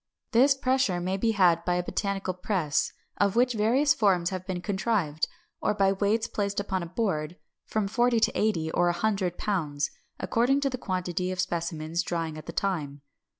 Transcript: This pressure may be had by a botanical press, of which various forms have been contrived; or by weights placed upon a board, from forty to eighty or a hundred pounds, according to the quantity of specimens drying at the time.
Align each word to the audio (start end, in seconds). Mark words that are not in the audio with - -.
This 0.31 0.55
pressure 0.55 0.99
may 0.99 1.15
be 1.15 1.33
had 1.33 1.63
by 1.63 1.75
a 1.75 1.83
botanical 1.83 2.33
press, 2.33 2.91
of 3.17 3.35
which 3.35 3.53
various 3.53 3.93
forms 3.93 4.31
have 4.31 4.47
been 4.47 4.59
contrived; 4.59 5.27
or 5.61 5.75
by 5.75 5.91
weights 5.93 6.25
placed 6.25 6.59
upon 6.59 6.81
a 6.81 6.87
board, 6.87 7.35
from 7.67 7.87
forty 7.87 8.19
to 8.21 8.31
eighty 8.33 8.71
or 8.71 8.89
a 8.89 8.93
hundred 8.97 9.37
pounds, 9.37 9.91
according 10.19 10.59
to 10.61 10.71
the 10.71 10.79
quantity 10.79 11.31
of 11.31 11.39
specimens 11.39 12.01
drying 12.01 12.35
at 12.35 12.47
the 12.47 12.51
time. 12.51 13.01